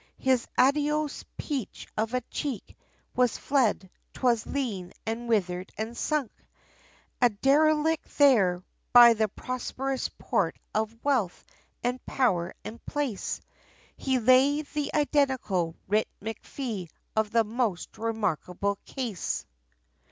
His 0.17 0.47
adipose 0.57 1.23
peach 1.37 1.87
of 1.95 2.15
cheek, 2.31 2.75
was 3.15 3.37
fled, 3.37 3.87
'twas 4.15 4.47
lean, 4.47 4.93
and 5.05 5.29
withered, 5.29 5.71
and 5.77 5.95
sunk, 5.95 6.31
A 7.21 7.29
derelict 7.29 8.17
there; 8.17 8.63
by 8.93 9.13
the 9.13 9.27
prosperous 9.27 10.09
port 10.17 10.57
of 10.73 10.97
wealth, 11.03 11.45
and 11.83 12.03
power, 12.07 12.51
and 12.65 12.83
place, 12.87 13.41
He 13.95 14.17
lay 14.17 14.63
the 14.63 14.89
identical 14.95 15.75
Writ 15.87 16.07
MacFee, 16.19 16.89
of 17.15 17.29
the 17.29 17.43
most 17.43 17.99
remarkable 17.99 18.79
case! 18.85 19.45